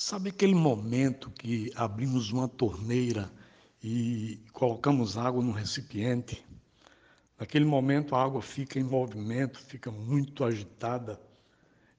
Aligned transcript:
Sabe 0.00 0.28
aquele 0.28 0.54
momento 0.54 1.28
que 1.28 1.72
abrimos 1.74 2.30
uma 2.30 2.46
torneira 2.46 3.28
e 3.82 4.40
colocamos 4.52 5.18
água 5.18 5.42
num 5.42 5.50
recipiente? 5.50 6.46
Naquele 7.36 7.64
momento 7.64 8.14
a 8.14 8.22
água 8.22 8.40
fica 8.40 8.78
em 8.78 8.84
movimento, 8.84 9.58
fica 9.58 9.90
muito 9.90 10.44
agitada. 10.44 11.20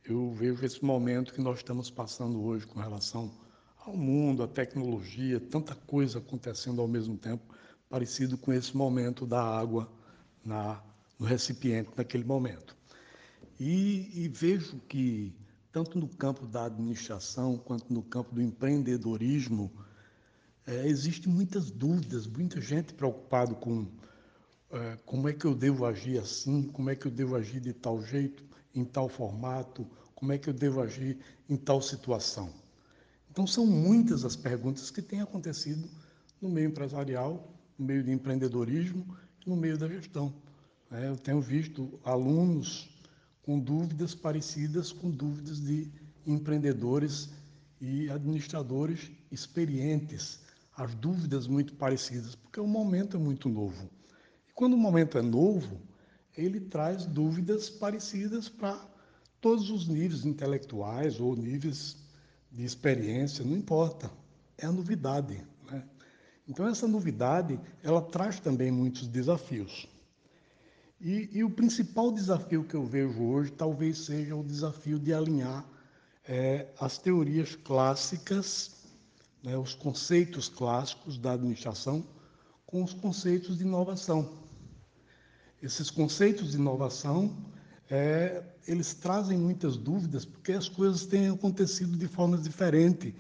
Eu 0.02 0.32
vejo 0.32 0.66
esse 0.66 0.82
momento 0.82 1.34
que 1.34 1.42
nós 1.42 1.58
estamos 1.58 1.92
passando 1.92 2.42
hoje 2.42 2.66
com 2.66 2.80
relação 2.80 3.38
ao 3.86 3.98
mundo, 3.98 4.44
à 4.44 4.48
tecnologia, 4.48 5.38
tanta 5.38 5.76
coisa 5.76 6.20
acontecendo 6.20 6.82
ao 6.82 6.88
mesmo 6.88 7.18
tempo, 7.18 7.54
parecido 7.90 8.38
com 8.38 8.54
esse 8.54 8.78
momento 8.78 9.26
da 9.26 9.44
água 9.44 9.92
na, 10.46 10.82
no 11.20 11.26
recipiente 11.26 11.90
naquele 11.98 12.24
momento. 12.24 12.78
E, 13.60 14.24
e 14.24 14.30
vejo 14.30 14.80
que 14.88 15.36
tanto 15.72 15.98
no 16.00 16.08
campo 16.08 16.46
da 16.46 16.66
administração 16.66 17.58
quanto 17.58 17.94
no 17.94 18.02
campo 18.02 18.34
do 18.34 18.42
empreendedorismo, 18.42 19.72
é, 20.66 20.88
existem 20.88 21.32
muitas 21.32 21.70
dúvidas, 21.70 22.28
muita 22.28 22.60
gente 22.60 22.94
preocupada 22.94 23.54
com 23.56 23.88
é, 24.72 24.98
como 25.06 25.28
é 25.28 25.34
que 25.34 25.46
eu 25.46 25.56
devo 25.56 25.86
agir 25.86 26.20
assim, 26.20 26.64
como 26.64 26.90
é 26.90 26.96
que 26.96 27.08
eu 27.08 27.12
devo 27.12 27.36
agir 27.36 27.60
de 27.60 27.74
tal 27.74 28.04
jeito, 28.04 28.44
em 28.74 28.86
tal 28.86 29.10
formato, 29.10 29.88
como 30.14 30.32
é 30.32 30.38
que 30.38 30.50
eu 30.50 30.54
devo 30.54 30.82
agir 30.82 31.18
em 31.48 31.58
tal 31.58 31.82
situação. 31.82 32.54
Então, 33.32 33.48
são 33.48 33.66
muitas 33.66 34.26
as 34.26 34.36
perguntas 34.36 34.92
que 34.92 35.02
têm 35.02 35.22
acontecido 35.22 35.90
no 36.42 36.50
meio 36.50 36.68
empresarial, 36.68 37.54
no 37.78 37.86
meio 37.86 38.04
do 38.04 38.12
empreendedorismo 38.12 39.06
no 39.50 39.56
meio 39.56 39.78
da 39.78 39.88
gestão. 39.88 40.34
É, 40.92 41.08
eu 41.08 41.18
tenho 41.18 41.42
visto 41.42 42.00
alunos 42.04 42.90
com 43.50 43.60
dúvidas 43.60 44.14
parecidas 44.14 44.92
com 44.92 45.10
dúvidas 45.10 45.60
de 45.60 45.92
empreendedores 46.24 47.32
e 47.82 48.08
administradores 48.08 49.10
experientes, 49.32 50.40
as 50.78 50.94
dúvidas 50.94 51.48
muito 51.48 51.74
parecidas, 51.74 52.36
porque 52.36 52.60
o 52.60 52.68
momento 52.68 53.18
é 53.18 53.20
muito 53.20 53.50
novo. 53.50 53.90
E 54.48 54.54
quando 54.54 54.74
o 54.74 54.78
momento 54.78 55.18
é 55.18 55.24
novo, 55.24 55.82
ele 56.38 56.60
traz 56.60 57.08
dúvidas 57.08 57.72
parecidas 57.72 58.48
para 58.48 58.88
todos 59.42 59.72
os 59.72 59.88
níveis 59.88 60.26
intelectuais 60.26 61.20
ou 61.20 61.36
níveis 61.36 61.98
de 62.52 62.64
experiência, 62.64 63.44
não 63.44 63.58
importa, 63.58 64.12
é 64.60 64.68
a 64.68 64.72
novidade. 64.72 65.44
Né? 65.72 65.84
Então 66.48 66.68
essa 66.68 66.88
novidade, 66.88 67.60
ela 67.82 68.00
traz 68.04 68.40
também 68.40 68.70
muitos 68.70 69.08
desafios. 69.08 69.88
E, 71.02 71.30
e, 71.32 71.44
o 71.46 71.50
principal 71.50 72.12
desafio 72.12 72.66
que 72.66 72.76
eu 72.76 72.86
vejo 72.86 73.24
hoje 73.24 73.52
talvez 73.52 74.00
seja 74.00 74.36
o 74.36 74.44
desafio 74.44 75.00
de 75.00 75.14
alinhar 75.14 75.66
é, 76.28 76.68
as 76.78 76.98
teorias 76.98 77.56
clássicas, 77.56 78.72
né, 79.42 79.58
os 79.58 79.74
conceitos 79.74 80.50
clássicos 80.50 81.18
da 81.18 81.34
administração, 81.34 82.06
com 82.66 82.84
os 82.84 82.92
conceitos 82.92 83.58
de 83.58 83.64
inovação. 83.64 84.30
Esses 85.64 85.90
conceitos 85.90 86.52
de 86.52 86.58
inovação, 86.58 87.34
é, 87.90 88.44
eles 88.68 88.94
trazem 88.94 89.38
muitas 89.38 89.78
dúvidas, 89.78 90.26
porque 90.26 90.52
as 90.52 90.68
coisas 90.68 91.06
têm 91.06 91.30
acontecido 91.30 91.98
de 91.98 92.10
formas 92.10 92.44
diferentes 92.44 93.14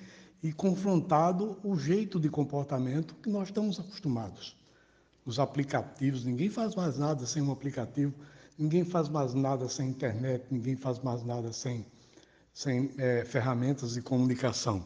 e 0.44 0.52
confrontado 0.52 1.58
o 1.64 1.78
jeito 1.78 2.20
de 2.20 2.28
comportamento 2.28 3.16
que 3.16 3.30
nós 3.30 3.48
estamos 3.48 3.80
acostumados 3.80 4.59
os 5.26 5.40
aplicativos, 5.40 6.24
ninguém 6.24 6.50
faz 6.50 6.76
mais 6.76 6.98
nada 6.98 7.26
sem 7.26 7.42
um 7.42 7.52
aplicativo, 7.52 8.14
ninguém 8.58 8.84
faz 8.84 9.08
mais 9.10 9.34
nada 9.34 9.68
sem 9.70 9.90
internet, 9.90 10.46
ninguém 10.50 10.76
faz 10.76 11.00
mais 11.00 11.24
nada 11.24 11.54
sem, 11.54 11.86
sem 12.54 12.92
é, 12.98 13.24
ferramentas 13.26 13.94
de 13.94 14.02
comunicação. 14.02 14.86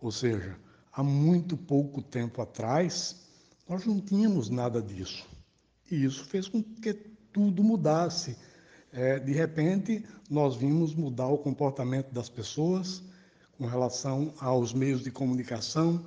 Ou 0.00 0.10
seja, 0.10 0.56
há 0.92 1.02
muito 1.02 1.56
pouco 1.56 2.02
tempo 2.02 2.42
atrás, 2.42 3.22
nós 3.68 3.86
não 3.86 4.00
tínhamos 4.00 4.50
nada 4.50 4.82
disso. 4.82 5.24
E 5.90 6.04
isso 6.04 6.24
fez 6.24 6.48
com 6.48 6.62
que 6.62 6.92
tudo 7.32 7.62
mudasse. 7.62 8.36
É, 8.92 9.18
de 9.18 9.32
repente, 9.32 10.04
nós 10.28 10.56
vimos 10.56 10.94
mudar 10.94 11.28
o 11.28 11.38
comportamento 11.38 12.12
das 12.12 12.28
pessoas 12.28 13.02
com 13.56 13.66
relação 13.66 14.34
aos 14.38 14.74
meios 14.74 15.02
de 15.02 15.10
comunicação. 15.10 16.04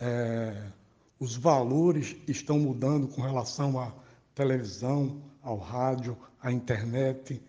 É, 0.00 0.70
os 1.18 1.36
valores 1.36 2.16
estão 2.26 2.58
mudando 2.58 3.08
com 3.08 3.22
relação 3.22 3.78
à 3.78 3.92
televisão, 4.34 5.22
ao 5.42 5.58
rádio, 5.58 6.16
à 6.40 6.50
internet 6.50 7.40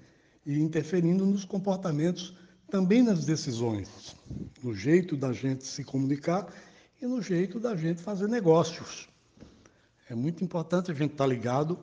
e 0.46 0.60
interferindo 0.60 1.26
nos 1.26 1.44
comportamentos, 1.44 2.36
também 2.70 3.02
nas 3.02 3.26
decisões, 3.26 4.16
no 4.62 4.74
jeito 4.74 5.16
da 5.16 5.34
gente 5.34 5.66
se 5.66 5.84
comunicar 5.84 6.48
e 7.02 7.06
no 7.06 7.22
jeito 7.22 7.60
da 7.60 7.76
gente 7.76 8.02
fazer 8.02 8.28
negócios. 8.28 9.08
É 10.10 10.16
muito 10.16 10.44
importante 10.44 10.92
a 10.92 10.94
gente 10.94 11.12
estar 11.12 11.26
ligado 11.26 11.80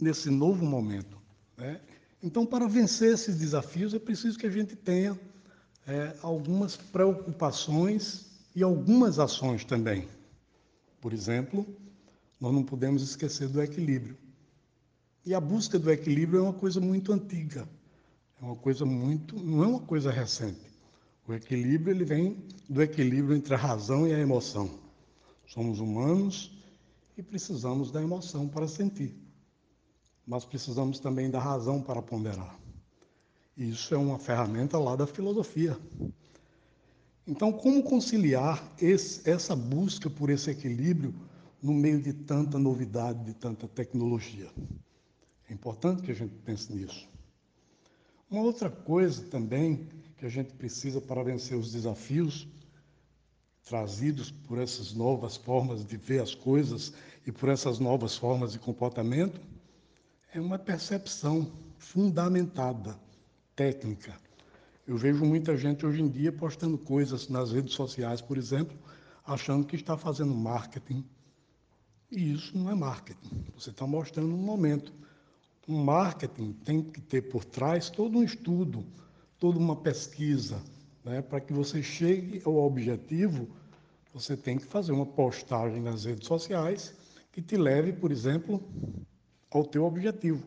nesse 0.00 0.30
novo 0.30 0.64
momento. 0.64 1.18
Né? 1.56 1.80
Então, 2.22 2.46
para 2.46 2.66
vencer 2.66 3.12
esses 3.12 3.36
desafios, 3.36 3.92
é 3.94 3.98
preciso 3.98 4.38
que 4.38 4.46
a 4.46 4.50
gente 4.50 4.74
tenha 4.74 5.18
é, 5.86 6.14
algumas 6.22 6.76
preocupações 6.76 8.26
e 8.54 8.62
algumas 8.62 9.18
ações 9.18 9.64
também. 9.64 10.08
Por 11.00 11.12
exemplo, 11.12 11.66
nós 12.40 12.52
não 12.52 12.62
podemos 12.62 13.02
esquecer 13.02 13.48
do 13.48 13.62
equilíbrio. 13.62 14.16
E 15.24 15.34
a 15.34 15.40
busca 15.40 15.78
do 15.78 15.90
equilíbrio 15.90 16.40
é 16.40 16.42
uma 16.42 16.52
coisa 16.52 16.80
muito 16.80 17.12
antiga, 17.12 17.68
é 18.40 18.44
uma 18.44 18.56
coisa 18.56 18.84
muito, 18.86 19.36
não 19.36 19.62
é 19.62 19.66
uma 19.66 19.80
coisa 19.80 20.10
recente. 20.10 20.68
O 21.26 21.34
equilíbrio 21.34 21.94
ele 21.94 22.04
vem 22.04 22.42
do 22.68 22.80
equilíbrio 22.80 23.36
entre 23.36 23.52
a 23.54 23.58
razão 23.58 24.06
e 24.06 24.14
a 24.14 24.18
emoção. 24.18 24.70
Somos 25.46 25.80
humanos 25.80 26.50
e 27.16 27.22
precisamos 27.22 27.90
da 27.90 28.02
emoção 28.02 28.48
para 28.48 28.66
sentir, 28.66 29.14
mas 30.26 30.44
precisamos 30.44 30.98
também 30.98 31.30
da 31.30 31.38
razão 31.38 31.82
para 31.82 32.00
ponderar. 32.00 32.58
Isso 33.56 33.94
é 33.94 33.98
uma 33.98 34.18
ferramenta 34.18 34.78
lá 34.78 34.94
da 34.94 35.06
filosofia. 35.06 35.76
Então, 37.28 37.52
como 37.52 37.82
conciliar 37.82 38.66
esse, 38.80 39.28
essa 39.28 39.54
busca 39.54 40.08
por 40.08 40.30
esse 40.30 40.50
equilíbrio 40.50 41.14
no 41.62 41.74
meio 41.74 42.00
de 42.00 42.14
tanta 42.14 42.58
novidade, 42.58 43.22
de 43.22 43.34
tanta 43.34 43.68
tecnologia? 43.68 44.50
É 45.46 45.52
importante 45.52 46.00
que 46.02 46.10
a 46.10 46.14
gente 46.14 46.32
pense 46.42 46.72
nisso. 46.72 47.06
Uma 48.30 48.40
outra 48.40 48.70
coisa 48.70 49.22
também 49.24 49.86
que 50.16 50.24
a 50.24 50.28
gente 50.30 50.54
precisa 50.54 51.02
para 51.02 51.22
vencer 51.22 51.54
os 51.54 51.70
desafios 51.70 52.48
trazidos 53.62 54.30
por 54.30 54.58
essas 54.58 54.94
novas 54.94 55.36
formas 55.36 55.84
de 55.84 55.98
ver 55.98 56.22
as 56.22 56.34
coisas 56.34 56.94
e 57.26 57.30
por 57.30 57.50
essas 57.50 57.78
novas 57.78 58.16
formas 58.16 58.52
de 58.52 58.58
comportamento 58.58 59.38
é 60.32 60.40
uma 60.40 60.58
percepção 60.58 61.52
fundamentada, 61.76 62.98
técnica, 63.54 64.18
eu 64.88 64.96
vejo 64.96 65.22
muita 65.22 65.54
gente 65.54 65.84
hoje 65.84 66.00
em 66.00 66.08
dia 66.08 66.32
postando 66.32 66.78
coisas 66.78 67.28
nas 67.28 67.52
redes 67.52 67.74
sociais, 67.74 68.22
por 68.22 68.38
exemplo, 68.38 68.74
achando 69.22 69.66
que 69.66 69.76
está 69.76 69.98
fazendo 69.98 70.34
marketing. 70.34 71.04
E 72.10 72.32
isso 72.32 72.56
não 72.56 72.70
é 72.70 72.74
marketing. 72.74 73.44
Você 73.54 73.68
está 73.68 73.86
mostrando 73.86 74.34
um 74.34 74.38
momento. 74.38 74.90
Um 75.68 75.84
marketing 75.84 76.54
tem 76.64 76.82
que 76.82 77.02
ter 77.02 77.20
por 77.20 77.44
trás 77.44 77.90
todo 77.90 78.16
um 78.16 78.22
estudo, 78.22 78.82
toda 79.38 79.58
uma 79.58 79.76
pesquisa. 79.76 80.58
Né? 81.04 81.20
Para 81.20 81.42
que 81.42 81.52
você 81.52 81.82
chegue 81.82 82.40
ao 82.46 82.56
objetivo, 82.56 83.46
você 84.14 84.38
tem 84.38 84.56
que 84.56 84.64
fazer 84.64 84.92
uma 84.92 85.04
postagem 85.04 85.82
nas 85.82 86.06
redes 86.06 86.26
sociais 86.26 86.94
que 87.30 87.42
te 87.42 87.58
leve, 87.58 87.92
por 87.92 88.10
exemplo, 88.10 88.66
ao 89.50 89.66
teu 89.66 89.84
objetivo. 89.84 90.46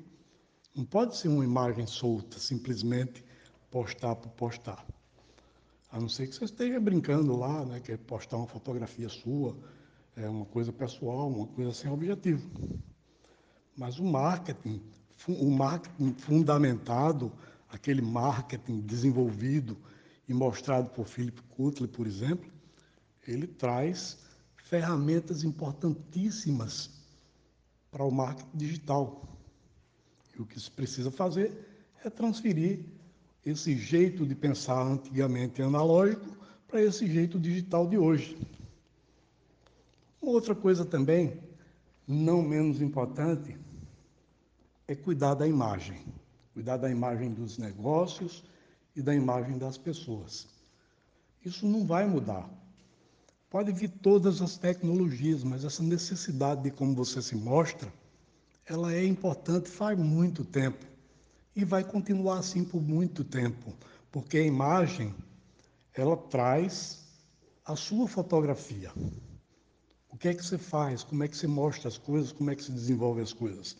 Não 0.75 0.83
pode 0.83 1.15
ser 1.15 1.27
uma 1.27 1.43
imagem 1.43 1.85
solta, 1.85 2.39
simplesmente 2.39 3.23
postar 3.71 4.15
por 4.15 4.29
postar. 4.33 4.85
A 5.89 5.99
não 5.99 6.07
ser 6.07 6.27
que 6.27 6.35
você 6.35 6.45
esteja 6.45 6.79
brincando 6.79 7.35
lá, 7.35 7.65
né, 7.65 7.79
que 7.79 7.93
é 7.93 7.97
postar 7.97 8.37
uma 8.37 8.47
fotografia 8.47 9.09
sua, 9.09 9.57
é 10.15 10.27
uma 10.29 10.45
coisa 10.45 10.71
pessoal, 10.71 11.29
uma 11.29 11.47
coisa 11.47 11.73
sem 11.73 11.89
objetivo. 11.89 12.47
Mas 13.75 13.97
o 13.97 14.03
marketing, 14.03 14.81
o 15.27 15.49
marketing 15.49 16.13
fundamentado, 16.13 17.31
aquele 17.69 18.01
marketing 18.01 18.81
desenvolvido 18.81 19.77
e 20.27 20.33
mostrado 20.33 20.89
por 20.89 21.07
Philip 21.07 21.41
Kotler, 21.43 21.89
por 21.89 22.05
exemplo, 22.05 22.51
ele 23.25 23.47
traz 23.47 24.19
ferramentas 24.55 25.43
importantíssimas 25.43 26.89
para 27.89 28.03
o 28.03 28.11
marketing 28.11 28.57
digital. 28.57 29.37
E 30.37 30.41
o 30.41 30.45
que 30.45 30.59
se 30.59 30.71
precisa 30.71 31.11
fazer 31.11 31.67
é 32.03 32.09
transferir 32.09 32.85
esse 33.45 33.75
jeito 33.75 34.25
de 34.25 34.35
pensar 34.35 34.81
antigamente 34.81 35.61
analógico 35.61 36.37
para 36.67 36.81
esse 36.81 37.07
jeito 37.07 37.39
digital 37.39 37.87
de 37.87 37.97
hoje. 37.97 38.37
Outra 40.21 40.53
coisa 40.53 40.85
também, 40.85 41.39
não 42.07 42.41
menos 42.41 42.81
importante, 42.81 43.57
é 44.87 44.95
cuidar 44.95 45.33
da 45.33 45.47
imagem. 45.47 45.99
Cuidar 46.53 46.77
da 46.77 46.89
imagem 46.89 47.33
dos 47.33 47.57
negócios 47.57 48.43
e 48.95 49.01
da 49.01 49.15
imagem 49.15 49.57
das 49.57 49.77
pessoas. 49.77 50.47
Isso 51.43 51.65
não 51.65 51.85
vai 51.85 52.05
mudar. 52.07 52.47
Pode 53.49 53.71
vir 53.71 53.89
todas 53.89 54.41
as 54.41 54.57
tecnologias, 54.57 55.43
mas 55.43 55.65
essa 55.65 55.81
necessidade 55.81 56.61
de 56.61 56.71
como 56.71 56.93
você 56.93 57.21
se 57.21 57.35
mostra, 57.35 57.91
ela 58.65 58.93
é 58.93 59.03
importante 59.03 59.69
faz 59.69 59.97
muito 59.97 60.45
tempo 60.45 60.90
e 61.55 61.65
vai 61.65 61.83
continuar 61.83 62.39
assim 62.39 62.63
por 62.63 62.81
muito 62.81 63.23
tempo, 63.23 63.73
porque 64.11 64.37
a 64.37 64.45
imagem 64.45 65.13
ela 65.93 66.15
traz 66.15 67.05
a 67.65 67.75
sua 67.75 68.07
fotografia. 68.07 68.91
O 70.09 70.17
que 70.17 70.29
é 70.29 70.33
que 70.33 70.45
você 70.45 70.57
faz? 70.57 71.03
Como 71.03 71.23
é 71.23 71.27
que 71.27 71.35
você 71.35 71.47
mostra 71.47 71.87
as 71.87 71.97
coisas? 71.97 72.31
Como 72.31 72.49
é 72.49 72.55
que 72.55 72.63
se 72.63 72.71
desenvolve 72.71 73.21
as 73.21 73.33
coisas? 73.33 73.77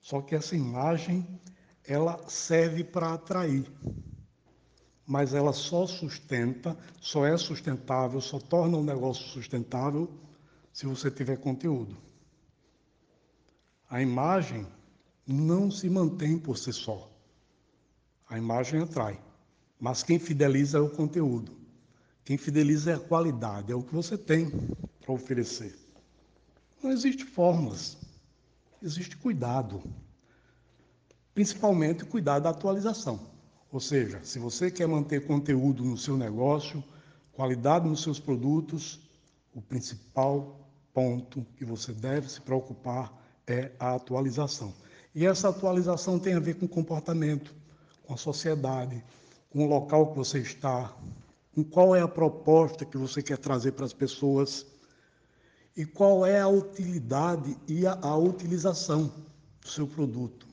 Só 0.00 0.20
que 0.20 0.34
essa 0.34 0.56
imagem 0.56 1.26
ela 1.84 2.28
serve 2.28 2.84
para 2.84 3.14
atrair 3.14 3.66
mas 5.08 5.32
ela 5.32 5.54
só 5.54 5.86
sustenta, 5.86 6.76
só 7.00 7.24
é 7.24 7.34
sustentável, 7.38 8.20
só 8.20 8.38
torna 8.38 8.76
um 8.76 8.84
negócio 8.84 9.24
sustentável 9.28 10.12
se 10.70 10.84
você 10.84 11.10
tiver 11.10 11.38
conteúdo. 11.38 11.96
A 13.88 14.02
imagem 14.02 14.66
não 15.28 15.70
se 15.70 15.90
mantém 15.90 16.38
por 16.38 16.56
si 16.56 16.72
só. 16.72 17.10
A 18.30 18.38
imagem 18.38 18.80
atrai, 18.80 19.20
mas 19.78 20.02
quem 20.02 20.18
fideliza 20.18 20.78
é 20.78 20.80
o 20.80 20.88
conteúdo. 20.88 21.52
Quem 22.24 22.38
fideliza 22.38 22.92
é 22.92 22.94
a 22.94 22.98
qualidade, 22.98 23.70
é 23.70 23.74
o 23.74 23.82
que 23.82 23.94
você 23.94 24.16
tem 24.16 24.50
para 25.00 25.12
oferecer. 25.12 25.78
Não 26.82 26.90
existe 26.90 27.24
fórmulas, 27.24 27.98
existe 28.82 29.18
cuidado. 29.18 29.82
Principalmente 31.34 32.06
cuidar 32.06 32.38
da 32.38 32.50
atualização. 32.50 33.20
Ou 33.70 33.80
seja, 33.80 34.20
se 34.24 34.38
você 34.38 34.70
quer 34.70 34.88
manter 34.88 35.26
conteúdo 35.26 35.84
no 35.84 35.96
seu 35.98 36.16
negócio, 36.16 36.82
qualidade 37.32 37.86
nos 37.86 38.02
seus 38.02 38.18
produtos, 38.18 38.98
o 39.54 39.60
principal 39.60 40.58
ponto 40.92 41.46
que 41.56 41.64
você 41.64 41.92
deve 41.92 42.30
se 42.30 42.40
preocupar 42.40 43.12
é 43.46 43.72
a 43.78 43.94
atualização. 43.94 44.72
E 45.14 45.26
essa 45.26 45.48
atualização 45.48 46.18
tem 46.18 46.34
a 46.34 46.40
ver 46.40 46.54
com 46.54 46.68
comportamento, 46.68 47.54
com 48.04 48.14
a 48.14 48.16
sociedade, 48.16 49.02
com 49.50 49.64
o 49.64 49.68
local 49.68 50.10
que 50.10 50.16
você 50.16 50.38
está, 50.38 50.94
com 51.54 51.64
qual 51.64 51.94
é 51.94 52.00
a 52.00 52.08
proposta 52.08 52.84
que 52.84 52.96
você 52.96 53.22
quer 53.22 53.38
trazer 53.38 53.72
para 53.72 53.84
as 53.84 53.92
pessoas 53.92 54.66
e 55.76 55.84
qual 55.84 56.26
é 56.26 56.40
a 56.40 56.48
utilidade 56.48 57.56
e 57.66 57.86
a, 57.86 57.98
a 58.02 58.16
utilização 58.16 59.12
do 59.60 59.68
seu 59.68 59.86
produto. 59.86 60.46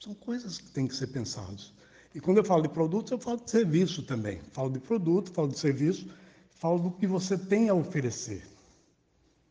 São 0.00 0.14
coisas 0.14 0.58
que 0.58 0.70
têm 0.70 0.86
que 0.86 0.94
ser 0.94 1.08
pensadas. 1.08 1.72
E 2.14 2.20
quando 2.20 2.38
eu 2.38 2.44
falo 2.44 2.62
de 2.62 2.68
produtos, 2.68 3.12
eu 3.12 3.18
falo 3.18 3.38
de 3.38 3.50
serviço 3.50 4.02
também. 4.02 4.40
Falo 4.52 4.70
de 4.70 4.78
produto, 4.78 5.30
falo 5.32 5.48
de 5.48 5.58
serviço, 5.58 6.08
falo 6.50 6.78
do 6.78 6.90
que 6.90 7.06
você 7.06 7.36
tem 7.36 7.68
a 7.68 7.74
oferecer. 7.74 8.46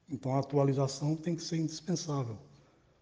Então 0.10 0.36
a 0.36 0.40
atualização 0.40 1.16
tem 1.16 1.36
que 1.36 1.44
ser 1.44 1.58
indispensável. 1.58 2.38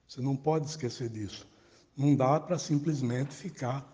Você 0.08 0.22
não 0.22 0.36
pode 0.36 0.68
esquecer 0.68 1.10
disso. 1.10 1.48
Não 1.96 2.16
dá 2.16 2.40
para 2.40 2.58
simplesmente 2.58 3.34
ficar 3.34 3.92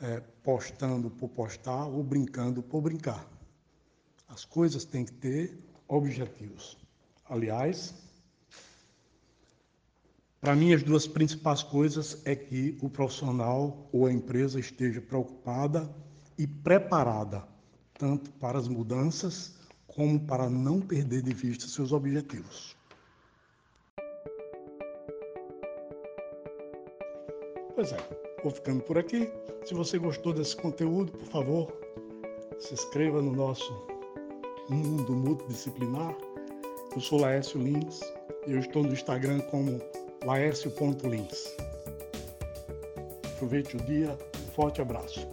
é, 0.00 0.20
postando 0.42 1.10
por 1.10 1.28
postar 1.28 1.86
ou 1.86 2.02
brincando 2.02 2.62
por 2.62 2.80
brincar. 2.80 3.26
As 4.28 4.44
coisas 4.44 4.84
têm 4.84 5.04
que 5.04 5.12
ter 5.12 5.58
objetivos. 5.86 6.78
Aliás, 7.28 7.94
para 10.40 10.56
mim, 10.56 10.72
as 10.72 10.82
duas 10.82 11.06
principais 11.06 11.62
coisas 11.62 12.22
é 12.24 12.34
que 12.34 12.78
o 12.80 12.88
profissional 12.88 13.88
ou 13.92 14.06
a 14.06 14.12
empresa 14.12 14.58
esteja 14.58 15.00
preocupada 15.00 15.94
e 16.38 16.46
preparada, 16.46 17.46
tanto 17.92 18.30
para 18.32 18.58
as 18.58 18.66
mudanças 18.66 19.54
como 19.86 20.18
para 20.18 20.48
não 20.48 20.80
perder 20.80 21.20
de 21.22 21.34
vista 21.34 21.68
seus 21.68 21.92
objetivos. 21.92 22.74
Pois 27.80 27.92
é, 27.92 27.96
vou 28.42 28.52
ficando 28.52 28.82
por 28.82 28.98
aqui. 28.98 29.26
Se 29.64 29.72
você 29.72 29.98
gostou 29.98 30.34
desse 30.34 30.54
conteúdo, 30.54 31.12
por 31.12 31.26
favor, 31.28 31.72
se 32.58 32.74
inscreva 32.74 33.22
no 33.22 33.32
nosso 33.32 33.72
Mundo 34.68 35.14
Multidisciplinar. 35.14 36.14
Eu 36.94 37.00
sou 37.00 37.18
Laércio 37.18 37.58
Lins 37.58 38.00
e 38.46 38.52
eu 38.52 38.58
estou 38.58 38.82
no 38.82 38.92
Instagram 38.92 39.40
como 39.50 39.80
laércio.lins. 40.26 41.56
Aproveite 43.34 43.78
o 43.78 43.80
dia, 43.86 44.10
um 44.10 44.52
forte 44.52 44.82
abraço. 44.82 45.26